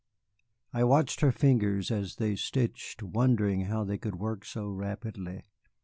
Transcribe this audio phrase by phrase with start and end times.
[0.73, 5.43] I watched her fingers as they stitched, wondering how they could work so rapidly.